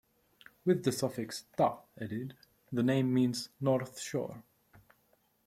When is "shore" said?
3.99-4.41